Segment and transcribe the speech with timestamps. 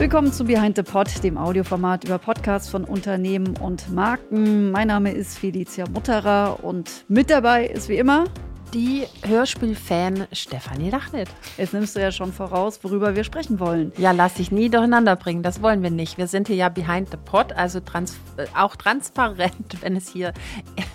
[0.00, 4.70] Willkommen zu Behind the Pod, dem Audioformat über Podcasts von Unternehmen und Marken.
[4.70, 8.24] Mein Name ist Felicia Mutterer und mit dabei ist wie immer
[8.72, 11.28] die Hörspielfan Stefanie Lachnit.
[11.58, 13.92] Jetzt nimmst du ja schon voraus, worüber wir sprechen wollen.
[13.98, 15.42] Ja, lass dich nie durcheinander bringen.
[15.42, 16.16] Das wollen wir nicht.
[16.16, 20.32] Wir sind hier ja behind the pod, also trans äh, auch transparent, wenn es hier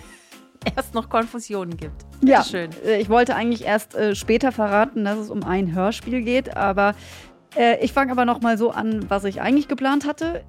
[0.76, 2.04] erst noch Konfusionen gibt.
[2.18, 2.70] Bitte ja, schön.
[2.84, 6.96] Äh, ich wollte eigentlich erst äh, später verraten, dass es um ein Hörspiel geht, aber
[7.56, 10.42] äh, ich fange aber noch mal so an, was ich eigentlich geplant hatte.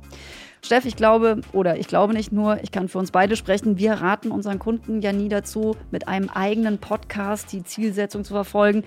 [0.62, 3.94] Steff, ich glaube, oder ich glaube nicht nur, ich kann für uns beide sprechen, wir
[3.94, 8.84] raten unseren Kunden ja nie dazu, mit einem eigenen Podcast die Zielsetzung zu verfolgen,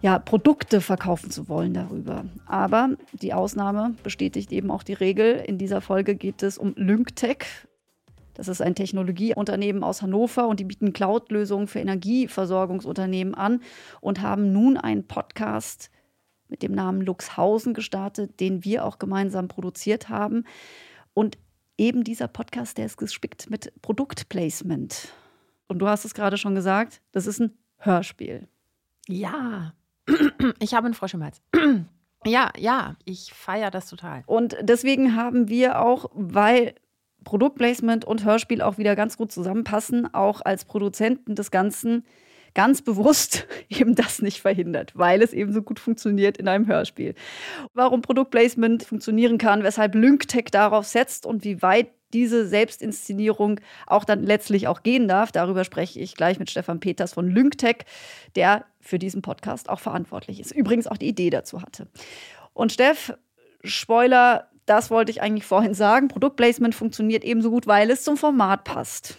[0.00, 2.24] ja, Produkte verkaufen zu wollen darüber.
[2.46, 5.36] Aber die Ausnahme bestätigt eben auch die Regel.
[5.46, 7.44] In dieser Folge geht es um LyncTech.
[8.34, 13.60] Das ist ein Technologieunternehmen aus Hannover und die bieten Cloud-Lösungen für Energieversorgungsunternehmen an
[14.00, 15.90] und haben nun einen Podcast
[16.52, 20.44] mit dem Namen Luxhausen gestartet, den wir auch gemeinsam produziert haben.
[21.14, 21.38] Und
[21.78, 25.08] eben dieser Podcast, der ist gespickt mit Produktplacement.
[25.66, 28.46] Und du hast es gerade schon gesagt, das ist ein Hörspiel.
[29.08, 29.72] Ja,
[30.60, 31.40] ich habe einen Frosch im Hals.
[32.24, 34.22] Ja, ja, ich feiere das total.
[34.26, 36.74] Und deswegen haben wir auch, weil
[37.24, 42.04] Produktplacement und Hörspiel auch wieder ganz gut zusammenpassen, auch als Produzenten des Ganzen
[42.54, 47.14] ganz bewusst eben das nicht verhindert, weil es eben so gut funktioniert in einem Hörspiel.
[47.74, 54.22] Warum Produktplacement funktionieren kann, weshalb LyncTech darauf setzt und wie weit diese Selbstinszenierung auch dann
[54.22, 55.32] letztlich auch gehen darf.
[55.32, 57.86] Darüber spreche ich gleich mit Stefan Peters von LyncTech,
[58.36, 60.52] der für diesen Podcast auch verantwortlich ist.
[60.52, 61.88] Übrigens auch die Idee dazu hatte.
[62.52, 63.14] Und Steff,
[63.64, 66.08] Spoiler, das wollte ich eigentlich vorhin sagen.
[66.08, 69.16] Produktplacement funktioniert ebenso gut, weil es zum Format passt.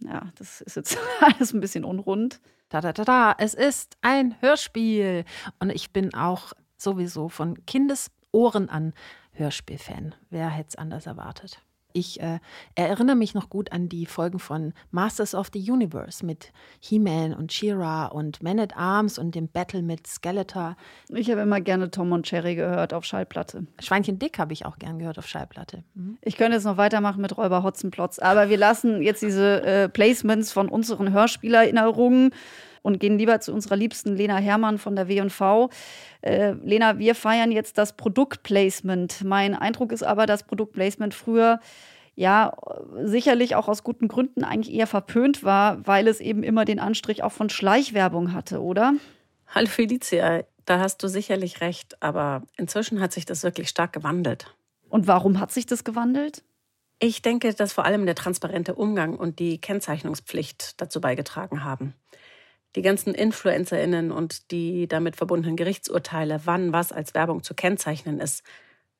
[0.00, 2.40] Ja, das ist jetzt alles ein bisschen unrund.
[2.68, 3.34] Da, da, da, da.
[3.38, 5.24] Es ist ein Hörspiel.
[5.60, 8.92] Und ich bin auch sowieso von Kindesohren an
[9.32, 10.14] Hörspielfan.
[10.30, 11.60] Wer hätte es anders erwartet?
[11.96, 12.40] Ich äh,
[12.74, 17.54] erinnere mich noch gut an die Folgen von Masters of the Universe mit He-Man und
[17.54, 20.76] She-Ra und Man at Arms und dem Battle mit Skeletor.
[21.08, 23.66] Ich habe immer gerne Tom und Cherry gehört auf Schallplatte.
[23.78, 25.84] Schweinchen Dick habe ich auch gern gehört auf Schallplatte.
[25.94, 26.18] Mhm.
[26.20, 30.52] Ich könnte jetzt noch weitermachen mit Räuber Hotzenplotz, aber wir lassen jetzt diese äh, Placements
[30.52, 32.30] von unseren Hörspielerinnerungen
[32.86, 35.70] und gehen lieber zu unserer liebsten Lena Hermann von der W&V.
[36.22, 39.24] Äh, Lena, wir feiern jetzt das Produktplacement.
[39.24, 41.58] Mein Eindruck ist aber, dass Produktplacement früher
[42.14, 42.56] ja
[43.02, 47.24] sicherlich auch aus guten Gründen eigentlich eher verpönt war, weil es eben immer den Anstrich
[47.24, 48.94] auch von Schleichwerbung hatte, oder?
[49.48, 54.54] Hallo Felicia, da hast du sicherlich recht, aber inzwischen hat sich das wirklich stark gewandelt.
[54.88, 56.44] Und warum hat sich das gewandelt?
[57.00, 61.94] Ich denke, dass vor allem der transparente Umgang und die Kennzeichnungspflicht dazu beigetragen haben
[62.76, 68.44] die ganzen InfluencerInnen und die damit verbundenen Gerichtsurteile, wann was als Werbung zu kennzeichnen ist,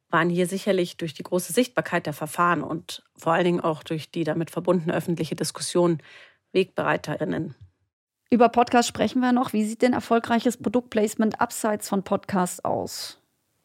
[0.08, 4.10] waren hier sicherlich durch die große Sichtbarkeit der Verfahren und vor allen Dingen auch durch
[4.10, 5.98] die damit verbundene öffentliche Diskussion
[6.52, 7.54] WegbereiterInnen.
[8.30, 9.52] Über Podcasts sprechen wir noch.
[9.52, 13.20] Wie sieht denn erfolgreiches Produktplacement abseits von Podcasts aus?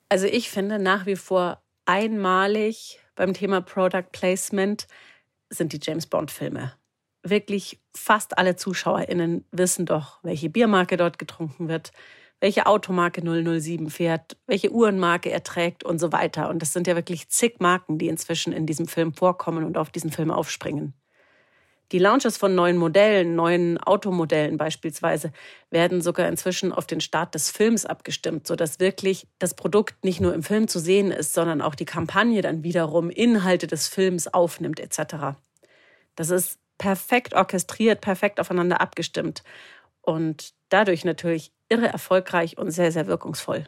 [0.09, 4.87] Also ich finde nach wie vor einmalig beim Thema Product Placement
[5.49, 6.73] sind die James Bond Filme
[7.23, 11.91] wirklich fast alle ZuschauerInnen wissen doch, welche Biermarke dort getrunken wird,
[12.39, 16.49] welche Automarke 007 fährt, welche Uhrenmarke er trägt und so weiter.
[16.49, 19.91] Und das sind ja wirklich zig Marken, die inzwischen in diesem Film vorkommen und auf
[19.91, 20.93] diesen Film aufspringen.
[21.91, 25.33] Die Launches von neuen Modellen, neuen Automodellen beispielsweise,
[25.69, 30.33] werden sogar inzwischen auf den Start des Films abgestimmt, sodass wirklich das Produkt nicht nur
[30.33, 34.79] im Film zu sehen ist, sondern auch die Kampagne dann wiederum Inhalte des Films aufnimmt
[34.79, 35.37] etc.
[36.15, 39.43] Das ist perfekt orchestriert, perfekt aufeinander abgestimmt
[40.01, 43.65] und dadurch natürlich irre erfolgreich und sehr, sehr wirkungsvoll.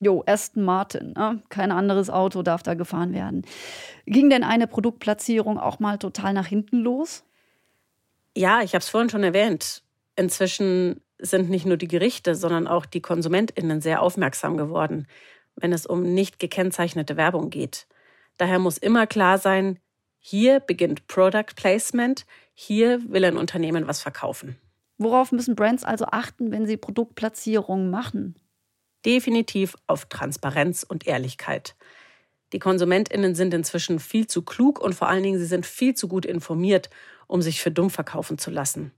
[0.00, 1.40] Jo, Aston Martin, ne?
[1.50, 3.46] kein anderes Auto darf da gefahren werden.
[4.06, 7.22] Ging denn eine Produktplatzierung auch mal total nach hinten los?
[8.36, 9.84] Ja, ich habe es vorhin schon erwähnt.
[10.16, 15.06] Inzwischen sind nicht nur die Gerichte, sondern auch die KonsumentInnen sehr aufmerksam geworden,
[15.54, 17.86] wenn es um nicht gekennzeichnete Werbung geht.
[18.36, 19.78] Daher muss immer klar sein,
[20.28, 22.26] hier beginnt Product Placement.
[22.52, 24.56] Hier will ein Unternehmen was verkaufen.
[24.98, 28.34] Worauf müssen Brands also achten, wenn sie Produktplatzierungen machen?
[29.04, 31.76] Definitiv auf Transparenz und Ehrlichkeit.
[32.52, 36.08] Die Konsumentinnen sind inzwischen viel zu klug und vor allen Dingen sie sind viel zu
[36.08, 36.90] gut informiert,
[37.28, 38.90] um sich für dumm verkaufen zu lassen.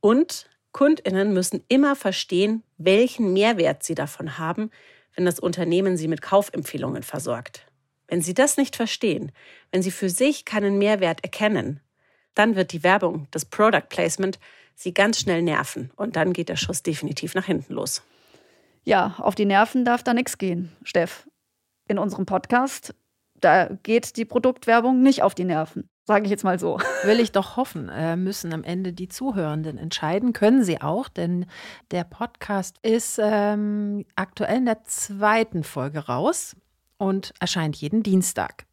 [0.00, 4.72] Und Kundinnen müssen immer verstehen, welchen Mehrwert sie davon haben,
[5.14, 7.67] wenn das Unternehmen sie mit Kaufempfehlungen versorgt.
[8.08, 9.32] Wenn Sie das nicht verstehen,
[9.70, 11.80] wenn Sie für sich keinen Mehrwert erkennen,
[12.34, 14.38] dann wird die Werbung, das Product Placement,
[14.74, 18.02] Sie ganz schnell nerven und dann geht der Schuss definitiv nach hinten los.
[18.84, 21.28] Ja, auf die Nerven darf da nichts gehen, Steff.
[21.88, 22.94] in unserem Podcast,
[23.40, 25.88] da geht die Produktwerbung nicht auf die Nerven.
[26.04, 26.78] Sage ich jetzt mal so.
[27.04, 30.32] Will ich doch hoffen, äh, müssen am Ende die Zuhörenden entscheiden.
[30.32, 31.46] Können sie auch, denn
[31.90, 36.56] der Podcast ist ähm, aktuell in der zweiten Folge raus
[36.98, 38.66] und erscheint jeden Dienstag.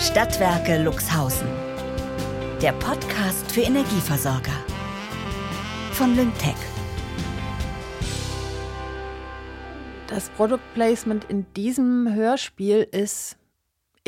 [0.00, 1.48] Stadtwerke Luxhausen.
[2.62, 4.64] Der Podcast für Energieversorger.
[5.92, 6.56] Von Lyngtech.
[10.08, 13.36] Das Product Placement in diesem Hörspiel ist,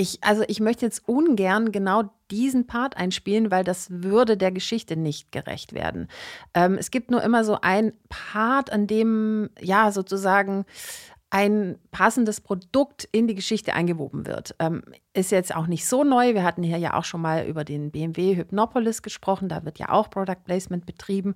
[0.01, 4.97] ich, also ich möchte jetzt ungern genau diesen Part einspielen, weil das würde der Geschichte
[4.97, 6.09] nicht gerecht werden.
[6.55, 10.65] Ähm, es gibt nur immer so ein Part, an dem ja sozusagen
[11.29, 14.55] ein passendes Produkt in die Geschichte eingewoben wird.
[14.59, 14.83] Ähm,
[15.13, 16.33] ist jetzt auch nicht so neu.
[16.33, 19.51] Wir hatten hier ja auch schon mal über den BMW Hypnopolis gesprochen.
[19.51, 21.35] Da wird ja auch Product Placement betrieben.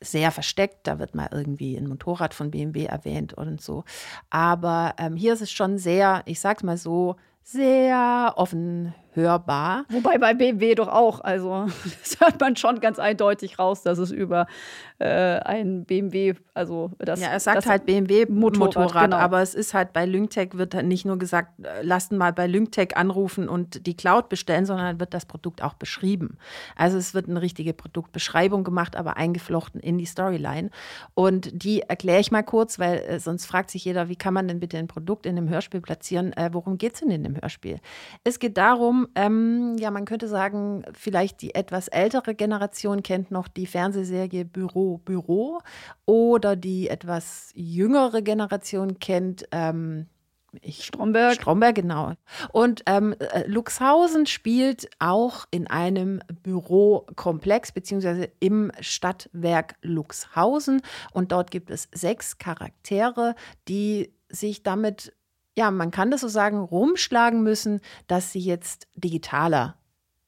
[0.00, 3.84] Sehr versteckt, da wird mal irgendwie ein Motorrad von BMW erwähnt und so.
[4.30, 7.16] Aber ähm, hier ist es schon sehr, ich sag's mal so,
[7.48, 9.84] sehr offen hörbar.
[9.88, 11.66] Wobei bei BMW doch auch, also
[12.02, 14.46] das hört man schon ganz eindeutig raus, dass es über
[14.98, 17.20] äh, ein BMW, also das.
[17.20, 19.16] Ja, er sagt halt BMW Motorrad, genau.
[19.16, 22.46] aber es ist halt bei Lyngtech wird halt nicht nur gesagt, äh, lasst mal bei
[22.46, 26.38] Lyngtech anrufen und die Cloud bestellen, sondern wird das Produkt auch beschrieben.
[26.76, 30.70] Also es wird eine richtige Produktbeschreibung gemacht, aber eingeflochten in die Storyline.
[31.14, 34.48] Und die erkläre ich mal kurz, weil äh, sonst fragt sich jeder, wie kann man
[34.48, 36.32] denn bitte ein Produkt in einem Hörspiel platzieren?
[36.32, 37.78] Äh, worum geht es denn in dem Hörspiel?
[38.24, 43.48] Es geht darum, ähm, ja, man könnte sagen, vielleicht die etwas ältere Generation kennt noch
[43.48, 45.60] die Fernsehserie Büro, Büro
[46.04, 50.06] oder die etwas jüngere Generation kennt ähm,
[50.62, 51.34] ich, Stromberg.
[51.34, 52.12] Stromberg, genau.
[52.52, 60.82] Und ähm, äh, Luxhausen spielt auch in einem Bürokomplex, beziehungsweise im Stadtwerk Luxhausen.
[61.12, 63.34] Und dort gibt es sechs Charaktere,
[63.68, 65.12] die sich damit
[65.56, 69.76] ja, man kann das so sagen, rumschlagen müssen, dass sie jetzt digitaler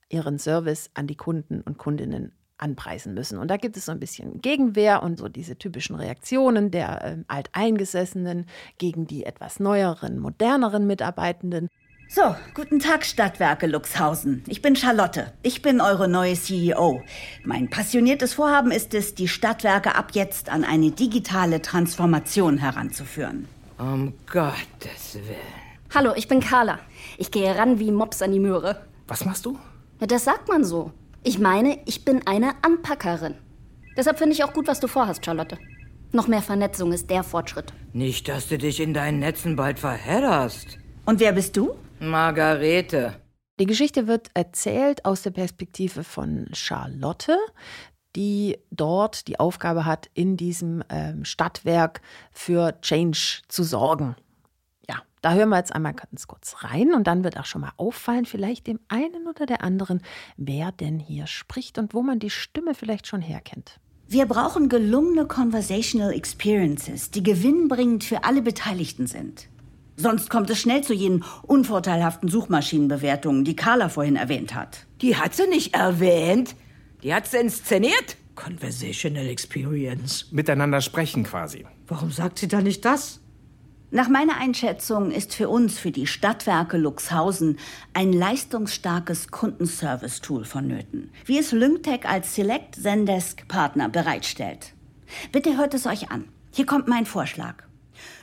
[0.09, 3.39] ihren Service an die Kunden und Kundinnen anpreisen müssen.
[3.39, 7.17] Und da gibt es so ein bisschen Gegenwehr und so diese typischen Reaktionen der äh,
[7.29, 8.47] Alteingesessenen
[8.79, 11.69] gegen die etwas neueren, moderneren Mitarbeitenden.
[12.11, 14.43] So, guten Tag Stadtwerke Luxhausen.
[14.49, 15.35] Ich bin Charlotte.
[15.43, 17.03] Ich bin eure neue CEO.
[17.45, 23.47] Mein passioniertes Vorhaben ist es, die Stadtwerke ab jetzt an eine digitale Transformation heranzuführen.
[23.79, 25.69] Um Gottes Willen.
[25.95, 26.81] Hallo, ich bin Carla.
[27.17, 28.85] Ich gehe ran wie Mops an die Möhre.
[29.07, 29.57] Was machst du?
[30.01, 30.93] Ja, das sagt man so.
[31.23, 33.37] Ich meine, ich bin eine Anpackerin.
[33.97, 35.59] Deshalb finde ich auch gut, was du vorhast, Charlotte.
[36.11, 37.73] Noch mehr Vernetzung ist der Fortschritt.
[37.93, 40.79] Nicht, dass du dich in deinen Netzen bald verhedderst.
[41.05, 41.77] Und wer bist du?
[42.01, 43.15] Margarete.
[43.61, 47.37] Die Geschichte wird erzählt aus der Perspektive von Charlotte,
[48.19, 52.00] die dort die Aufgabe hat, in diesem ähm, Stadtwerk
[52.32, 54.17] für Change zu sorgen.
[54.91, 57.70] Ja, da hören wir jetzt einmal ganz kurz rein und dann wird auch schon mal
[57.76, 60.03] auffallen, vielleicht dem einen oder der anderen,
[60.37, 63.79] wer denn hier spricht und wo man die Stimme vielleicht schon herkennt.
[64.09, 69.49] Wir brauchen gelungene Conversational Experiences, die gewinnbringend für alle Beteiligten sind.
[69.94, 74.87] Sonst kommt es schnell zu jenen unvorteilhaften Suchmaschinenbewertungen, die Carla vorhin erwähnt hat.
[75.03, 76.56] Die hat sie nicht erwähnt.
[77.03, 78.17] Die hat sie inszeniert.
[78.34, 80.27] Conversational Experience.
[80.31, 81.67] Miteinander sprechen quasi.
[81.87, 83.20] Warum sagt sie da nicht das?
[83.91, 87.58] Nach meiner Einschätzung ist für uns, für die Stadtwerke Luxhausen,
[87.94, 94.75] ein leistungsstarkes Kundenservice-Tool vonnöten, wie es Lyngtech als Select Zendesk Partner bereitstellt.
[95.32, 96.29] Bitte hört es euch an.
[96.53, 97.68] Hier kommt mein Vorschlag.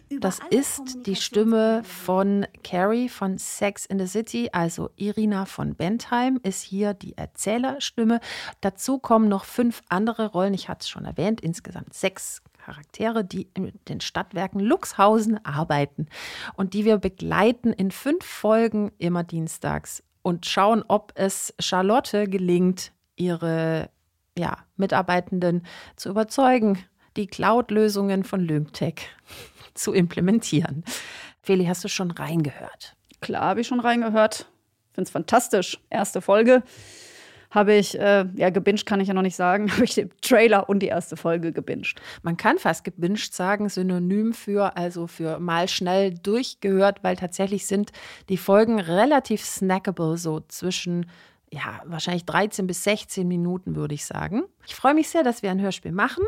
[0.10, 6.40] Das ist die Stimme von Carrie von Sex in the City, also Irina von Bentheim
[6.44, 8.20] ist hier die Erzählerstimme.
[8.62, 13.50] Dazu kommen noch fünf andere Rollen, ich hatte es schon erwähnt, insgesamt sechs Charaktere, die
[13.56, 16.08] in den Stadtwerken Luxhausen arbeiten
[16.56, 22.92] und die wir begleiten in fünf Folgen immer dienstags und schauen, ob es Charlotte gelingt,
[23.16, 23.90] ihre
[24.38, 26.78] ja, Mitarbeitenden zu überzeugen,
[27.18, 29.10] die Cloud-Lösungen von Lyngtech
[29.75, 30.84] zu implementieren.
[31.41, 32.96] Feli, hast du schon reingehört?
[33.22, 34.48] Klar, habe ich schon reingehört.
[34.94, 35.79] Finde es fantastisch.
[35.89, 36.63] Erste Folge
[37.55, 40.70] habe ich, äh, ja, gebinged kann ich ja noch nicht sagen, habe ich den Trailer
[40.70, 42.01] und die erste Folge gebinged.
[42.22, 47.91] Man kann fast gebinged sagen, synonym für, also für mal schnell durchgehört, weil tatsächlich sind
[48.29, 51.10] die Folgen relativ snackable, so zwischen,
[51.51, 54.44] ja, wahrscheinlich 13 bis 16 Minuten, würde ich sagen.
[54.67, 56.25] Ich freue mich sehr, dass wir ein Hörspiel machen.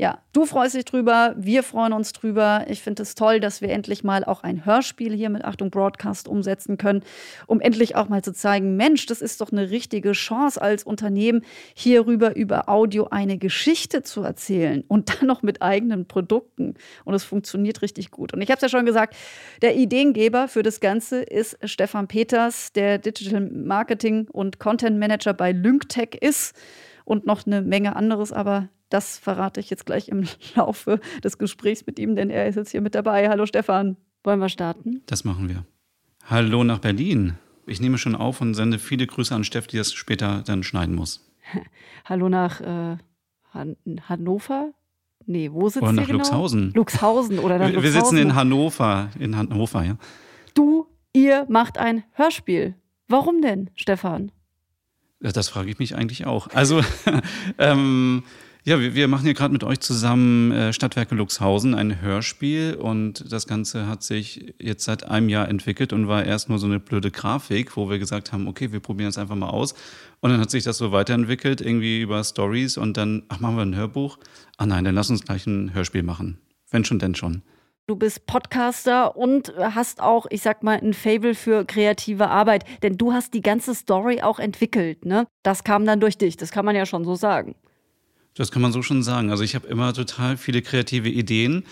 [0.00, 2.64] Ja, du freust dich drüber, wir freuen uns drüber.
[2.70, 6.26] Ich finde es toll, dass wir endlich mal auch ein Hörspiel hier mit Achtung Broadcast
[6.26, 7.02] umsetzen können,
[7.46, 11.44] um endlich auch mal zu zeigen, Mensch, das ist doch eine richtige Chance als Unternehmen,
[11.74, 16.76] hierüber über Audio eine Geschichte zu erzählen und dann noch mit eigenen Produkten.
[17.04, 18.32] Und es funktioniert richtig gut.
[18.32, 19.14] Und ich habe es ja schon gesagt,
[19.60, 25.52] der Ideengeber für das Ganze ist Stefan Peters, der Digital Marketing und Content Manager bei
[25.52, 26.56] LyncTech ist
[27.04, 31.86] und noch eine Menge anderes, aber das verrate ich jetzt gleich im Laufe des Gesprächs
[31.86, 33.28] mit ihm, denn er ist jetzt hier mit dabei.
[33.30, 35.02] Hallo Stefan, wollen wir starten?
[35.06, 35.64] Das machen wir.
[36.26, 37.38] Hallo nach Berlin.
[37.66, 40.94] Ich nehme schon auf und sende viele Grüße an Steff, die das später dann schneiden
[40.94, 41.26] muss.
[42.04, 42.96] Hallo nach äh,
[43.54, 43.76] Han
[44.08, 44.72] Hannover?
[45.26, 46.18] Nee, wo sitzt Oder nach genau?
[46.18, 46.72] Luxhausen.
[46.74, 48.16] Luxhausen oder nach Wir, wir Luxhausen.
[48.16, 49.10] sitzen in Hannover.
[49.18, 49.96] In Hannover, ja.
[50.54, 52.74] Du, ihr macht ein Hörspiel.
[53.06, 54.32] Warum denn, Stefan?
[55.20, 56.48] Das frage ich mich eigentlich auch.
[56.54, 56.80] Also,
[57.58, 58.24] ähm,
[58.64, 63.32] ja, wir, wir machen hier gerade mit euch zusammen äh, Stadtwerke Luxhausen ein Hörspiel und
[63.32, 66.78] das Ganze hat sich jetzt seit einem Jahr entwickelt und war erst nur so eine
[66.78, 69.74] blöde Grafik, wo wir gesagt haben, okay, wir probieren es einfach mal aus.
[70.20, 73.62] Und dann hat sich das so weiterentwickelt, irgendwie über Stories und dann, ach, machen wir
[73.62, 74.18] ein Hörbuch?
[74.58, 76.38] Ach nein, dann lass uns gleich ein Hörspiel machen.
[76.70, 77.42] Wenn schon, denn schon.
[77.86, 82.64] Du bist Podcaster und hast auch, ich sag mal, ein Fable für kreative Arbeit.
[82.82, 85.26] Denn du hast die ganze Story auch entwickelt, ne?
[85.42, 87.56] Das kam dann durch dich, das kann man ja schon so sagen.
[88.40, 89.30] Das kann man so schon sagen.
[89.30, 91.64] Also ich habe immer total viele kreative Ideen.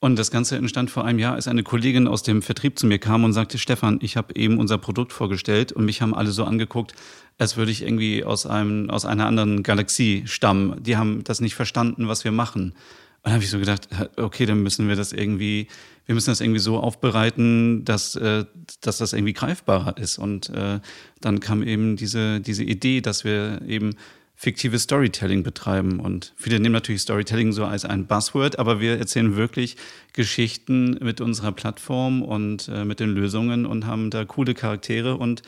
[0.00, 2.98] Und das Ganze entstand vor einem Jahr, als eine Kollegin aus dem Vertrieb zu mir
[2.98, 6.42] kam und sagte, Stefan, ich habe eben unser Produkt vorgestellt und mich haben alle so
[6.42, 6.94] angeguckt,
[7.38, 10.82] als würde ich irgendwie aus, einem, aus einer anderen Galaxie stammen.
[10.82, 12.70] Die haben das nicht verstanden, was wir machen.
[12.72, 12.74] Und
[13.22, 15.68] dann habe ich so gedacht, okay, dann müssen wir das irgendwie,
[16.06, 18.44] wir müssen das irgendwie so aufbereiten, dass, äh,
[18.80, 20.18] dass das irgendwie greifbarer ist.
[20.18, 20.80] Und äh,
[21.20, 23.94] dann kam eben diese, diese Idee, dass wir eben
[24.40, 25.98] fiktives Storytelling betreiben.
[25.98, 29.76] Und viele nehmen natürlich Storytelling so als ein Buzzword, aber wir erzählen wirklich
[30.12, 35.42] Geschichten mit unserer Plattform und äh, mit den Lösungen und haben da coole Charaktere und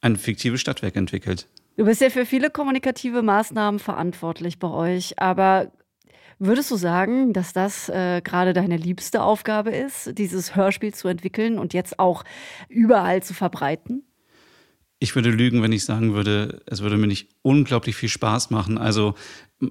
[0.00, 1.48] ein fiktives Stadtwerk entwickelt.
[1.76, 5.72] Du bist ja für viele kommunikative Maßnahmen verantwortlich bei euch, aber
[6.38, 11.58] würdest du sagen, dass das äh, gerade deine liebste Aufgabe ist, dieses Hörspiel zu entwickeln
[11.58, 12.22] und jetzt auch
[12.68, 14.04] überall zu verbreiten?
[14.98, 18.78] Ich würde lügen, wenn ich sagen würde, es würde mir nicht unglaublich viel Spaß machen.
[18.78, 19.14] Also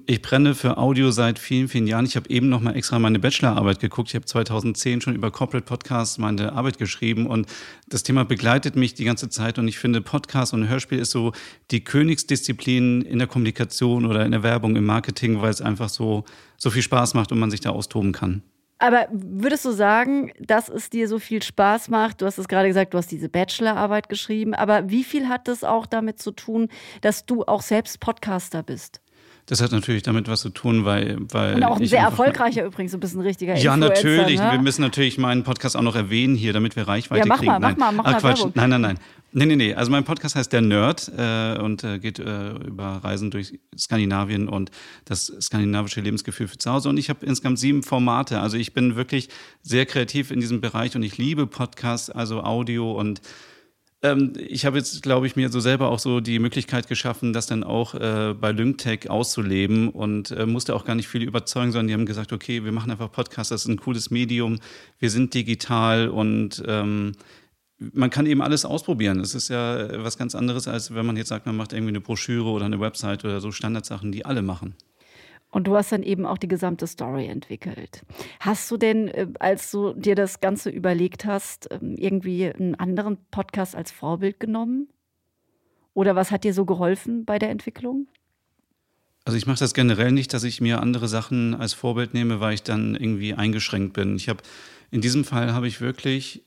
[0.06, 2.06] ich brenne für Audio seit vielen, vielen Jahren.
[2.06, 4.08] Ich habe eben noch mal extra meine Bachelorarbeit geguckt.
[4.08, 7.46] Ich habe 2010 schon über Corporate Podcasts meine Arbeit geschrieben und
[7.88, 9.58] das Thema begleitet mich die ganze Zeit.
[9.58, 11.32] Und ich finde, Podcast und Hörspiel ist so
[11.70, 16.24] die Königsdisziplin in der Kommunikation oder in der Werbung, im Marketing, weil es einfach so,
[16.56, 18.42] so viel Spaß macht und man sich da austoben kann.
[18.78, 22.20] Aber würdest du sagen, dass es dir so viel Spaß macht?
[22.20, 25.64] Du hast es gerade gesagt, du hast diese Bachelorarbeit geschrieben, aber wie viel hat das
[25.64, 26.68] auch damit zu tun,
[27.00, 29.00] dass du auch selbst Podcaster bist?
[29.48, 31.16] Das hat natürlich damit was zu tun, weil.
[31.30, 34.40] weil Und auch ein sehr erfolgreicher übrigens, du bist ein richtiger Ja, Influencer, natürlich.
[34.40, 34.52] Ne?
[34.52, 37.52] Wir müssen natürlich meinen Podcast auch noch erwähnen hier, damit wir Reichweite Ja, mach kriegen.
[37.52, 37.78] mal, mach nein.
[37.78, 38.38] mal, mach Ach, mal Quatsch.
[38.38, 38.52] Werbung.
[38.56, 38.98] Nein, nein, nein.
[39.32, 39.74] Nee, nee, nee.
[39.74, 44.48] Also mein Podcast heißt Der Nerd äh, und äh, geht äh, über Reisen durch Skandinavien
[44.48, 44.70] und
[45.04, 46.88] das skandinavische Lebensgefühl für zu Hause.
[46.88, 48.40] Und ich habe insgesamt sieben Formate.
[48.40, 49.28] Also ich bin wirklich
[49.62, 53.20] sehr kreativ in diesem Bereich und ich liebe Podcasts, also Audio und
[54.06, 57.46] ähm, ich habe jetzt, glaube ich, mir so selber auch so die Möglichkeit geschaffen, das
[57.46, 61.88] dann auch äh, bei LyncTech auszuleben und äh, musste auch gar nicht viele überzeugen, sondern
[61.88, 64.58] die haben gesagt, okay, wir machen einfach Podcasts, das ist ein cooles Medium,
[64.98, 67.12] wir sind digital und ähm,
[67.78, 69.20] man kann eben alles ausprobieren.
[69.20, 71.90] Es ist ja äh, was ganz anderes, als wenn man jetzt sagt, man macht irgendwie
[71.90, 74.74] eine Broschüre oder eine Website oder so Standardsachen, die alle machen.
[75.56, 78.02] Und du hast dann eben auch die gesamte Story entwickelt.
[78.40, 83.16] Hast du denn, äh, als du dir das Ganze überlegt hast, ähm, irgendwie einen anderen
[83.30, 84.88] Podcast als Vorbild genommen?
[85.94, 88.06] Oder was hat dir so geholfen bei der Entwicklung?
[89.24, 92.52] Also ich mache das generell nicht, dass ich mir andere Sachen als Vorbild nehme, weil
[92.52, 94.16] ich dann irgendwie eingeschränkt bin.
[94.16, 94.42] Ich habe
[94.90, 96.44] in diesem Fall habe ich wirklich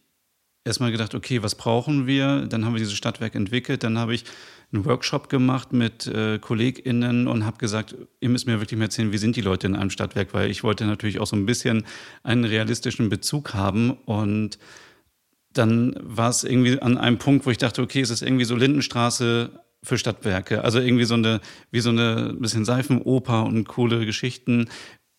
[0.70, 2.46] erstmal gedacht, okay, was brauchen wir?
[2.48, 4.24] Dann haben wir dieses Stadtwerk entwickelt, dann habe ich
[4.72, 9.12] einen Workshop gemacht mit äh, KollegInnen und habe gesagt, ihr müsst mir wirklich mal erzählen,
[9.12, 11.86] wie sind die Leute in einem Stadtwerk, weil ich wollte natürlich auch so ein bisschen
[12.24, 14.60] einen realistischen Bezug haben und
[15.52, 18.56] dann war es irgendwie an einem Punkt, wo ich dachte, okay, es ist irgendwie so
[18.56, 19.50] Lindenstraße
[19.82, 20.64] für Stadtwerke.
[20.64, 24.70] Also irgendwie so eine, wie so eine bisschen Seifenoper und coole Geschichten.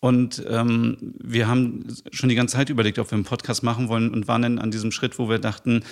[0.00, 4.10] Und ähm, wir haben schon die ganze Zeit überlegt, ob wir einen Podcast machen wollen
[4.10, 5.84] und waren dann an diesem Schritt, wo wir dachten,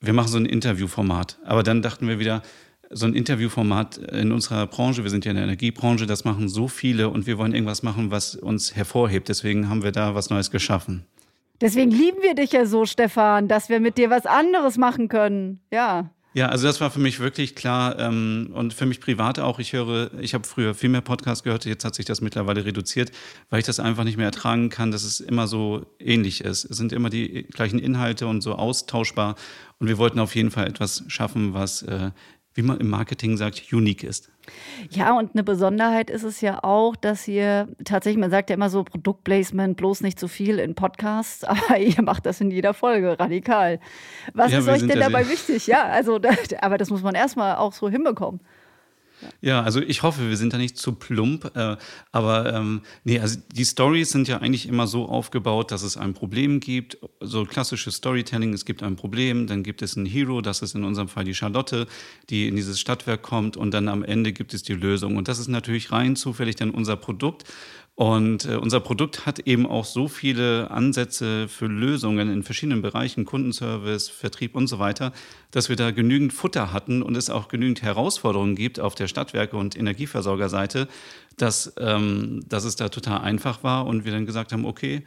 [0.00, 1.38] wir machen so ein Interviewformat.
[1.44, 2.42] Aber dann dachten wir wieder,
[2.90, 6.68] so ein Interviewformat in unserer Branche, wir sind ja in der Energiebranche, das machen so
[6.68, 9.28] viele und wir wollen irgendwas machen, was uns hervorhebt.
[9.28, 11.04] Deswegen haben wir da was Neues geschaffen.
[11.60, 15.60] Deswegen lieben wir dich ja so, Stefan, dass wir mit dir was anderes machen können.
[15.72, 16.10] Ja.
[16.38, 19.58] Ja, also das war für mich wirklich klar ähm, und für mich privat auch.
[19.58, 23.10] Ich höre, ich habe früher viel mehr Podcasts gehört, jetzt hat sich das mittlerweile reduziert,
[23.50, 26.64] weil ich das einfach nicht mehr ertragen kann, dass es immer so ähnlich ist.
[26.64, 29.34] Es sind immer die gleichen Inhalte und so austauschbar.
[29.80, 32.12] Und wir wollten auf jeden Fall etwas schaffen, was, äh,
[32.58, 34.32] wie man im Marketing sagt, unique ist.
[34.90, 38.68] Ja, und eine Besonderheit ist es ja auch, dass ihr tatsächlich, man sagt ja immer
[38.68, 43.18] so Produktplacement, bloß nicht zu viel in Podcasts, aber ihr macht das in jeder Folge
[43.18, 43.78] radikal.
[44.34, 45.68] Was Ja, ist euch denn dabei wichtig?
[45.68, 46.18] Ja, also,
[46.60, 48.40] aber das muss man erstmal auch so hinbekommen.
[49.40, 51.56] Ja, also ich hoffe, wir sind da nicht zu plump.
[51.56, 51.76] Äh,
[52.12, 56.14] aber ähm, nee, also die Stories sind ja eigentlich immer so aufgebaut, dass es ein
[56.14, 56.98] Problem gibt.
[57.20, 60.84] So klassisches Storytelling, es gibt ein Problem, dann gibt es einen Hero, das ist in
[60.84, 61.86] unserem Fall die Charlotte,
[62.30, 65.16] die in dieses Stadtwerk kommt und dann am Ende gibt es die Lösung.
[65.16, 67.44] Und das ist natürlich rein zufällig dann unser Produkt.
[67.98, 73.24] Und äh, unser Produkt hat eben auch so viele Ansätze für Lösungen in verschiedenen Bereichen,
[73.24, 75.12] Kundenservice, Vertrieb und so weiter,
[75.50, 79.56] dass wir da genügend Futter hatten und es auch genügend Herausforderungen gibt auf der Stadtwerke-
[79.56, 80.86] und Energieversorgerseite,
[81.38, 85.02] dass, ähm, dass es da total einfach war und wir dann gesagt haben, okay,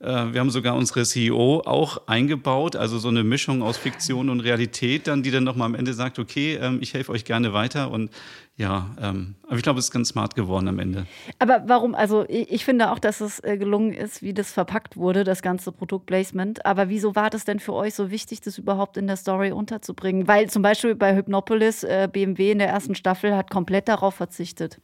[0.00, 5.06] wir haben sogar unsere CEO auch eingebaut, also so eine Mischung aus Fiktion und Realität,
[5.06, 7.90] dann, die dann nochmal am Ende sagt, okay, ähm, ich helfe euch gerne weiter.
[7.90, 8.10] Und
[8.56, 11.06] ja, ähm, aber ich glaube, es ist ganz smart geworden am Ende.
[11.38, 14.96] Aber warum, also ich, ich finde auch, dass es äh, gelungen ist, wie das verpackt
[14.96, 16.64] wurde, das ganze Produktplacement.
[16.64, 20.28] Aber wieso war das denn für euch so wichtig, das überhaupt in der Story unterzubringen?
[20.28, 24.80] Weil zum Beispiel bei Hypnopolis äh, BMW in der ersten Staffel hat komplett darauf verzichtet.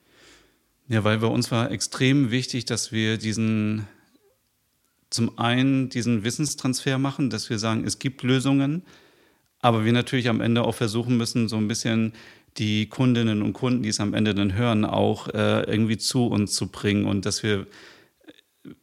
[0.88, 3.86] Ja, weil bei uns war extrem wichtig, dass wir diesen,
[5.10, 8.82] zum einen diesen Wissenstransfer machen, dass wir sagen, es gibt Lösungen,
[9.60, 12.12] aber wir natürlich am Ende auch versuchen müssen, so ein bisschen
[12.56, 16.52] die Kundinnen und Kunden, die es am Ende dann hören, auch äh, irgendwie zu uns
[16.52, 17.66] zu bringen und dass wir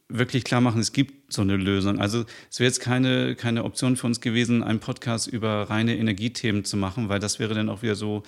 [0.08, 2.00] wirklich klar machen, es gibt so eine Lösung.
[2.00, 6.64] Also es wäre jetzt keine, keine Option für uns gewesen, einen Podcast über reine Energiethemen
[6.64, 8.22] zu machen, weil das wäre dann auch wieder so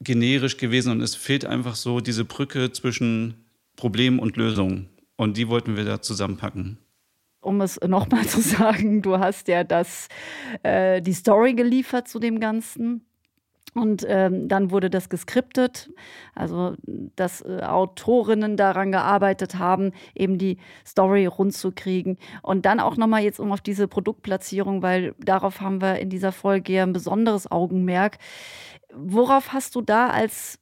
[0.00, 3.44] generisch gewesen und es fehlt einfach so diese Brücke zwischen
[3.76, 4.89] Problem und Lösung.
[5.20, 6.78] Und die wollten wir da zusammenpacken.
[7.42, 10.08] Um es nochmal zu sagen, du hast ja das,
[10.62, 13.04] äh, die Story geliefert zu dem Ganzen.
[13.74, 15.90] Und ähm, dann wurde das geskriptet,
[16.34, 16.74] also
[17.16, 20.56] dass äh, Autorinnen daran gearbeitet haben, eben die
[20.86, 22.16] Story rund zu kriegen.
[22.40, 26.32] Und dann auch nochmal jetzt um auf diese Produktplatzierung, weil darauf haben wir in dieser
[26.32, 28.16] Folge ja ein besonderes Augenmerk.
[28.94, 30.58] Worauf hast du da als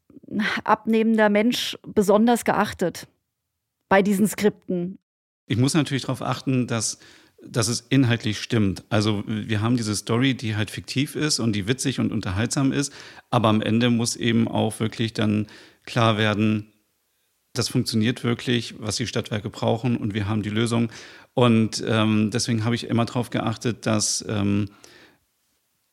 [0.64, 3.07] abnehmender Mensch besonders geachtet
[3.88, 4.98] bei diesen Skripten?
[5.46, 6.98] Ich muss natürlich darauf achten, dass,
[7.42, 8.85] dass es inhaltlich stimmt.
[8.90, 12.92] Also wir haben diese Story, die halt fiktiv ist und die witzig und unterhaltsam ist,
[13.31, 15.46] aber am Ende muss eben auch wirklich dann
[15.85, 16.72] klar werden,
[17.55, 20.90] das funktioniert wirklich, was die Stadtwerke brauchen und wir haben die Lösung.
[21.35, 24.68] Und ähm, deswegen habe ich immer darauf geachtet, dass ähm,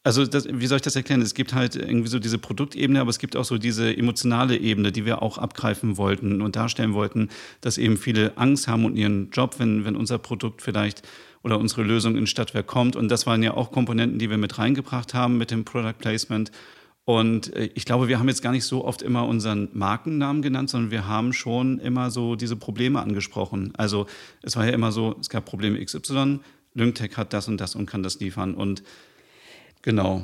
[0.05, 1.19] also das, wie soll ich das erklären?
[1.23, 4.91] Es gibt halt irgendwie so diese Produktebene, aber es gibt auch so diese emotionale Ebene,
[4.91, 7.29] die wir auch abgreifen wollten und darstellen wollten,
[7.61, 11.01] dass eben viele Angst haben um ihren Job, wenn, wenn unser Produkt vielleicht
[11.41, 12.95] oder unsere Lösung ins Stadtwerk kommt.
[12.95, 16.51] Und das waren ja auch Komponenten, die wir mit reingebracht haben mit dem Product Placement.
[17.05, 20.69] Und äh, ich glaube, wir haben jetzt gar nicht so oft immer unseren Markennamen genannt,
[20.69, 23.73] sondern wir haben schon immer so diese Probleme angesprochen.
[23.75, 24.05] Also
[24.43, 26.41] es war ja immer so, es gab Probleme XY,
[26.75, 28.53] Lyngtech hat das und das und kann das liefern.
[28.53, 28.83] Und
[29.85, 30.23] Genau.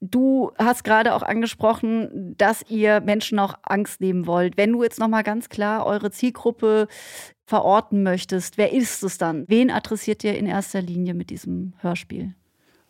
[0.00, 4.56] Du hast gerade auch angesprochen, dass ihr Menschen auch Angst nehmen wollt.
[4.56, 6.88] Wenn du jetzt noch mal ganz klar eure Zielgruppe
[7.46, 9.44] verorten möchtest, wer ist es dann?
[9.46, 12.34] Wen adressiert ihr in erster Linie mit diesem Hörspiel?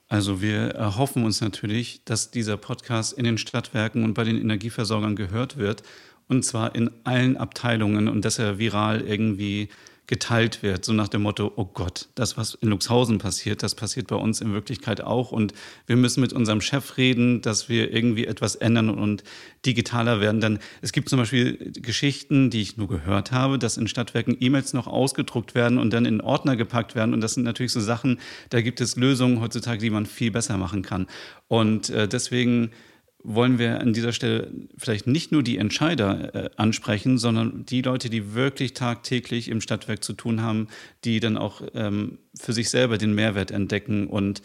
[0.09, 5.17] Also wir erhoffen uns natürlich, dass dieser Podcast in den Stadtwerken und bei den Energieversorgern
[5.17, 5.83] gehört wird.
[6.29, 9.69] Und zwar in allen Abteilungen und dass er viral irgendwie
[10.11, 14.09] geteilt wird, so nach dem Motto, oh Gott, das, was in Luxhausen passiert, das passiert
[14.09, 15.31] bei uns in Wirklichkeit auch.
[15.31, 15.55] Und
[15.87, 19.23] wir müssen mit unserem Chef reden, dass wir irgendwie etwas ändern und
[19.64, 20.40] digitaler werden.
[20.40, 24.73] Dann, es gibt zum Beispiel Geschichten, die ich nur gehört habe, dass in Stadtwerken E-Mails
[24.73, 27.14] noch ausgedruckt werden und dann in Ordner gepackt werden.
[27.14, 28.18] Und das sind natürlich so Sachen,
[28.49, 31.07] da gibt es Lösungen heutzutage, die man viel besser machen kann.
[31.46, 32.73] Und äh, deswegen
[33.22, 38.11] wollen wir an dieser Stelle vielleicht nicht nur die Entscheider äh, ansprechen, sondern die Leute,
[38.11, 40.68] die wirklich tagtäglich im Stadtwerk zu tun haben,
[41.04, 44.06] die dann auch ähm, für sich selber den Mehrwert entdecken.
[44.06, 44.42] Und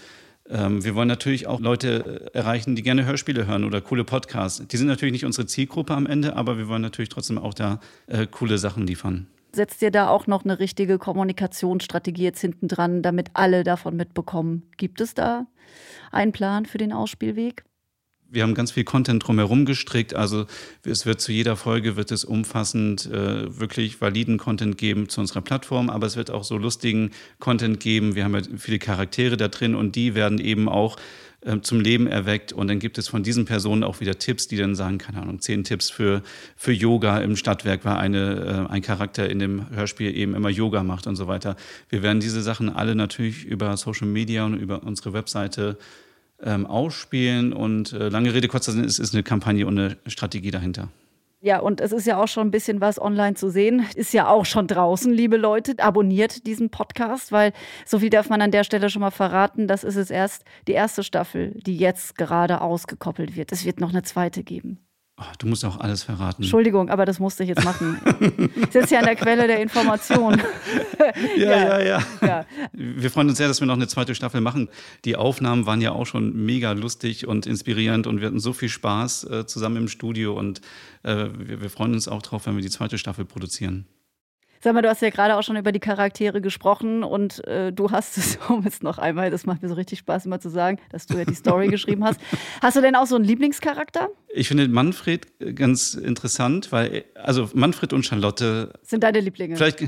[0.50, 4.66] ähm, wir wollen natürlich auch Leute äh, erreichen, die gerne Hörspiele hören oder coole Podcasts.
[4.68, 7.80] Die sind natürlich nicht unsere Zielgruppe am Ende, aber wir wollen natürlich trotzdem auch da
[8.08, 9.28] äh, coole Sachen liefern.
[9.54, 14.64] Setzt ihr da auch noch eine richtige Kommunikationsstrategie jetzt hinten dran, damit alle davon mitbekommen?
[14.76, 15.48] Gibt es da
[16.12, 17.64] einen Plan für den Ausspielweg?
[18.36, 20.14] Wir haben ganz viel Content drumherum gestrickt.
[20.14, 20.46] Also
[20.86, 25.42] es wird zu jeder Folge wird es umfassend äh, wirklich validen Content geben zu unserer
[25.42, 28.16] Plattform, aber es wird auch so lustigen Content geben.
[28.16, 30.98] Wir haben ja viele Charaktere da drin und die werden eben auch
[31.46, 32.54] äh, zum Leben erweckt.
[32.54, 35.40] Und dann gibt es von diesen Personen auch wieder Tipps, die dann sagen, keine Ahnung,
[35.40, 36.24] zehn Tipps für,
[36.56, 40.84] für Yoga im Stadtwerk, weil eine, äh, ein Charakter in dem Hörspiel eben immer Yoga
[40.84, 41.56] macht und so weiter.
[41.90, 45.78] Wir werden diese Sachen alle natürlich über Social Media und über unsere Webseite
[46.46, 47.52] ähm, ausspielen.
[47.52, 50.90] Und äh, lange Rede, kurzer Sinn, es ist eine Kampagne und eine Strategie dahinter.
[51.42, 53.86] Ja, und es ist ja auch schon ein bisschen was online zu sehen.
[53.96, 55.76] Ist ja auch schon draußen, liebe Leute.
[55.78, 57.54] Abonniert diesen Podcast, weil
[57.86, 59.68] so viel darf man an der Stelle schon mal verraten.
[59.68, 63.52] Das ist es erst die erste Staffel, die jetzt gerade ausgekoppelt wird.
[63.52, 64.80] Es wird noch eine zweite geben.
[65.18, 66.44] Oh, du musst auch alles verraten.
[66.44, 68.02] Entschuldigung, aber das musste ich jetzt machen.
[68.56, 70.42] ich sitze ja an der Quelle der Information.
[71.38, 74.68] ja, ja, ja, ja, Wir freuen uns sehr, dass wir noch eine zweite Staffel machen.
[75.06, 78.68] Die Aufnahmen waren ja auch schon mega lustig und inspirierend und wir hatten so viel
[78.68, 80.60] Spaß äh, zusammen im Studio und
[81.04, 83.86] äh, wir, wir freuen uns auch drauf, wenn wir die zweite Staffel produzieren.
[84.62, 87.92] Sag mal, du hast ja gerade auch schon über die Charaktere gesprochen und äh, du
[87.92, 90.80] hast es, um es noch einmal, das macht mir so richtig Spaß immer zu sagen,
[90.90, 92.20] dass du ja die Story geschrieben hast.
[92.62, 94.10] Hast du denn auch so einen Lieblingscharakter?
[94.34, 98.74] Ich finde Manfred ganz interessant, weil, also Manfred und Charlotte.
[98.82, 99.56] Sind deine Lieblinge?
[99.56, 99.86] Vielleicht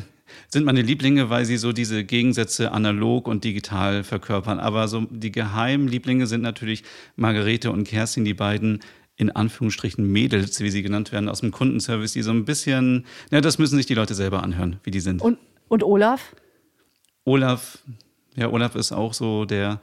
[0.49, 4.59] sind meine Lieblinge, weil sie so diese Gegensätze analog und digital verkörpern.
[4.59, 6.83] Aber so die geheimen Lieblinge sind natürlich
[7.15, 8.81] Margarete und Kerstin, die beiden
[9.17, 13.41] in Anführungsstrichen Mädels, wie sie genannt werden, aus dem Kundenservice, die so ein bisschen, na,
[13.41, 15.21] das müssen sich die Leute selber anhören, wie die sind.
[15.21, 16.35] Und, und Olaf?
[17.25, 17.79] Olaf,
[18.35, 19.81] ja, Olaf ist auch so der,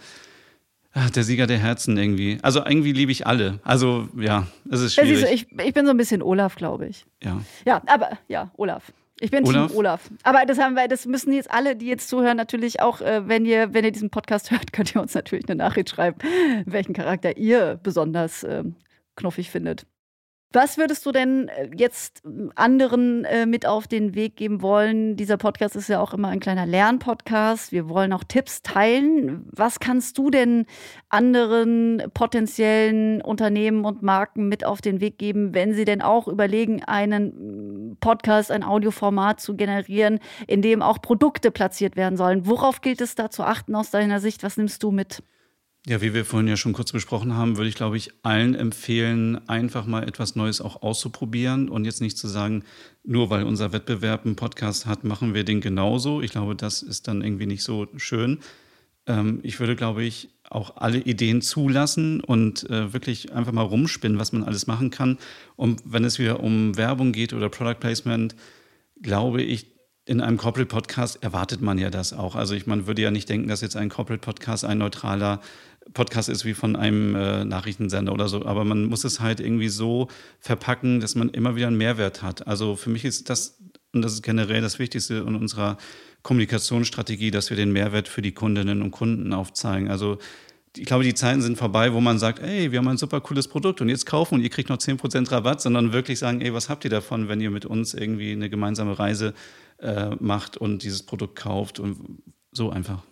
[0.92, 2.38] ah, der Sieger der Herzen irgendwie.
[2.42, 3.58] Also irgendwie liebe ich alle.
[3.64, 5.22] Also ja, es ist schwierig.
[5.22, 7.04] Ja, ich, ich bin so ein bisschen Olaf, glaube ich.
[7.22, 7.40] Ja.
[7.66, 8.92] Ja, aber ja, Olaf.
[9.20, 9.68] Ich bin Olaf?
[9.68, 10.10] Team Olaf.
[10.22, 13.44] Aber das haben wir, das müssen jetzt alle, die jetzt zuhören, natürlich auch, äh, wenn
[13.44, 16.18] ihr, wenn ihr diesen Podcast hört, könnt ihr uns natürlich eine Nachricht schreiben,
[16.66, 18.62] welchen Charakter ihr besonders äh,
[19.16, 19.86] knuffig findet.
[20.54, 22.22] Was würdest du denn äh, jetzt
[22.54, 25.16] anderen äh, mit auf den Weg geben wollen?
[25.16, 27.72] Dieser Podcast ist ja auch immer ein kleiner Lernpodcast.
[27.72, 29.48] Wir wollen auch Tipps teilen.
[29.50, 30.66] Was kannst du denn
[31.08, 36.84] anderen potenziellen Unternehmen und Marken mit auf den Weg geben, wenn sie denn auch überlegen,
[36.84, 42.46] einen Podcast, ein Audioformat zu generieren, in dem auch Produkte platziert werden sollen?
[42.46, 44.44] Worauf gilt es da zu achten aus deiner Sicht?
[44.44, 45.24] Was nimmst du mit?
[45.86, 49.46] Ja, wie wir vorhin ja schon kurz besprochen haben, würde ich, glaube ich, allen empfehlen,
[49.50, 52.64] einfach mal etwas Neues auch auszuprobieren und jetzt nicht zu sagen,
[53.04, 56.22] nur weil unser Wettbewerb einen Podcast hat, machen wir den genauso.
[56.22, 58.38] Ich glaube, das ist dann irgendwie nicht so schön.
[59.06, 64.18] Ähm, ich würde, glaube ich, auch alle Ideen zulassen und äh, wirklich einfach mal rumspinnen,
[64.18, 65.18] was man alles machen kann.
[65.56, 68.34] Und wenn es wieder um Werbung geht oder Product Placement,
[69.02, 69.66] glaube ich,
[70.06, 72.36] in einem Corporate Podcast erwartet man ja das auch.
[72.36, 75.40] Also ich, man würde ja nicht denken, dass jetzt ein Corporate Podcast ein neutraler
[75.92, 78.44] Podcast ist wie von einem äh, Nachrichtensender oder so.
[78.46, 80.08] Aber man muss es halt irgendwie so
[80.40, 82.46] verpacken, dass man immer wieder einen Mehrwert hat.
[82.46, 83.58] Also für mich ist das,
[83.92, 85.76] und das ist generell das Wichtigste in unserer
[86.22, 89.90] Kommunikationsstrategie, dass wir den Mehrwert für die Kundinnen und Kunden aufzeigen.
[89.90, 90.18] Also
[90.76, 93.46] ich glaube, die Zeiten sind vorbei, wo man sagt, ey, wir haben ein super cooles
[93.46, 96.68] Produkt und jetzt kaufen und ihr kriegt noch 10% Rabatt, sondern wirklich sagen, ey, was
[96.68, 99.34] habt ihr davon, wenn ihr mit uns irgendwie eine gemeinsame Reise
[99.78, 103.02] äh, macht und dieses Produkt kauft und so einfach.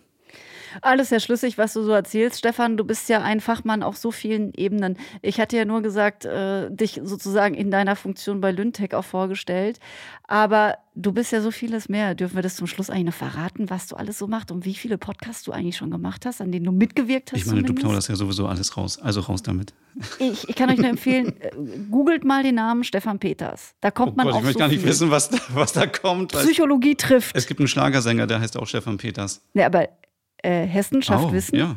[0.81, 2.77] Alles sehr schlüssig, was du so erzählst, Stefan.
[2.77, 4.97] Du bist ja ein Fachmann auf so vielen Ebenen.
[5.21, 9.79] Ich hatte ja nur gesagt, äh, dich sozusagen in deiner Funktion bei Lyntech auch vorgestellt.
[10.27, 12.15] Aber du bist ja so vieles mehr.
[12.15, 14.75] Dürfen wir das zum Schluss eigentlich noch verraten, was du alles so machst und wie
[14.75, 17.41] viele Podcasts du eigentlich schon gemacht hast, an denen du mitgewirkt hast?
[17.41, 17.79] Ich meine, zumindest?
[17.79, 18.99] du plauderst ja sowieso alles raus.
[18.99, 19.75] Also raus damit.
[20.19, 21.51] Ich, ich kann euch nur empfehlen, äh,
[21.91, 23.75] googelt mal den Namen Stefan Peters.
[23.81, 24.89] Da kommt oh man Gott, auf Ich möchte so gar nicht viel.
[24.89, 26.33] wissen, was da, was da kommt.
[26.33, 27.37] Psychologie trifft.
[27.37, 29.43] Es gibt einen Schlagersänger, der heißt auch Stefan Peters.
[29.55, 29.89] Ja, aber
[30.43, 31.57] äh, Hessen schafft oh, Wissen.
[31.57, 31.77] Ja,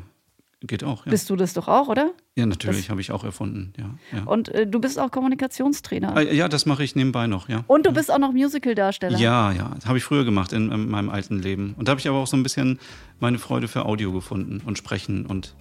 [0.61, 1.05] geht auch.
[1.05, 1.11] Ja.
[1.11, 2.11] Bist du das doch auch, oder?
[2.35, 3.73] Ja, natürlich, habe ich auch erfunden.
[3.77, 4.23] Ja, ja.
[4.25, 6.15] Und äh, du bist auch Kommunikationstrainer.
[6.15, 7.63] Ah, ja, das mache ich nebenbei noch, ja.
[7.67, 9.17] Und du bist auch noch Musical-Darsteller.
[9.17, 11.75] Ja, ja, das habe ich früher gemacht in, in meinem alten Leben.
[11.77, 12.79] Und da habe ich aber auch so ein bisschen
[13.19, 15.55] meine Freude für Audio gefunden und Sprechen und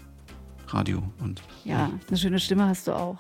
[0.69, 1.43] Radio und.
[1.65, 3.19] Ja, eine schöne Stimme hast du auch.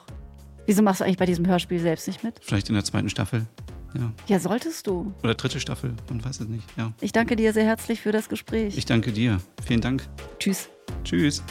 [0.66, 2.40] Wieso machst du eigentlich bei diesem Hörspiel selbst nicht mit?
[2.40, 3.46] Vielleicht in der zweiten Staffel.
[3.94, 4.12] Ja.
[4.26, 5.12] ja, solltest du.
[5.22, 6.64] Oder dritte Staffel, man weiß es nicht.
[6.76, 6.92] Ja.
[7.00, 8.76] Ich danke dir sehr herzlich für das Gespräch.
[8.76, 9.40] Ich danke dir.
[9.64, 10.06] Vielen Dank.
[10.38, 10.68] Tschüss.
[11.04, 11.42] Tschüss.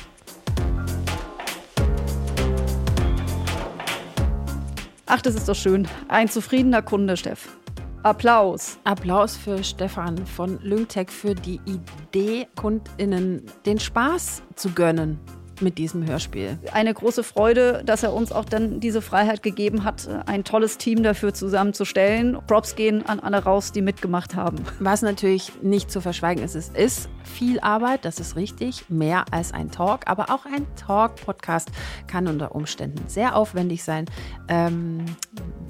[5.05, 5.87] Ach, das ist doch schön.
[6.09, 7.57] Ein zufriedener Kunde, Steff.
[8.01, 8.77] Applaus.
[8.83, 15.19] Applaus für Stefan von Lyngtech für die Idee, KundInnen den Spaß zu gönnen
[15.61, 16.57] mit diesem Hörspiel.
[16.71, 21.03] Eine große Freude, dass er uns auch dann diese Freiheit gegeben hat, ein tolles Team
[21.03, 22.37] dafür zusammenzustellen.
[22.47, 24.57] Props gehen an alle raus, die mitgemacht haben.
[24.79, 29.53] Was natürlich nicht zu verschweigen ist, es ist viel Arbeit, das ist richtig, mehr als
[29.53, 31.69] ein Talk, aber auch ein Talk-Podcast
[32.07, 34.05] kann unter Umständen sehr aufwendig sein.
[34.47, 35.05] Ähm,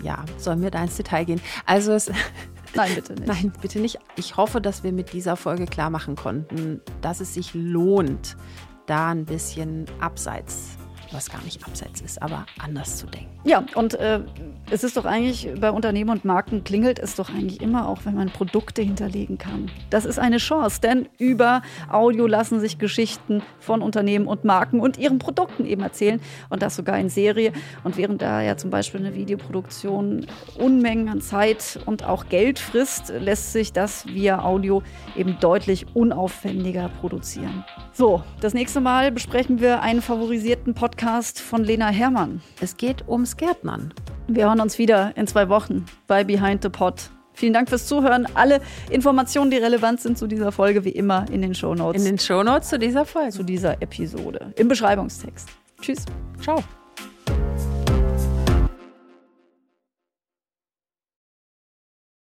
[0.02, 1.41] ja, sollen wir da ins Detail gehen?
[1.65, 2.12] Also es
[2.76, 3.28] Nein, bitte nicht.
[3.28, 4.00] Nein, bitte nicht.
[4.15, 8.36] Ich hoffe, dass wir mit dieser Folge klar machen konnten, dass es sich lohnt,
[8.86, 10.78] da ein bisschen abseits
[11.13, 13.30] was gar nicht abseits ist, aber anders zu denken.
[13.45, 14.21] Ja, und äh,
[14.71, 18.15] es ist doch eigentlich bei Unternehmen und Marken klingelt es doch eigentlich immer auch, wenn
[18.15, 19.69] man Produkte hinterlegen kann.
[19.89, 24.97] Das ist eine Chance, denn über Audio lassen sich Geschichten von Unternehmen und Marken und
[24.97, 27.52] ihren Produkten eben erzählen und das sogar in Serie.
[27.84, 30.26] Und während da ja zum Beispiel eine Videoproduktion
[30.58, 34.82] Unmengen an Zeit und auch Geld frisst, lässt sich das via Audio
[35.17, 37.65] eben deutlich unaufwendiger produzieren.
[37.91, 41.03] So, das nächste Mal besprechen wir einen favorisierten Podcast
[41.39, 42.42] von Lena Herrmann.
[42.62, 43.94] Es geht ums Gärtnern.
[44.28, 47.12] Wir hören uns wieder in zwei Wochen bei Behind the Pod.
[47.34, 48.28] Vielen Dank fürs Zuhören.
[48.36, 52.02] Alle Informationen, die relevant sind zu dieser Folge, wie immer in den Shownotes.
[52.02, 53.32] In den Shownotes zu dieser Folge.
[53.32, 54.54] Zu dieser Episode.
[54.56, 55.50] Im Beschreibungstext.
[55.82, 56.06] Tschüss.
[56.42, 56.63] Ciao.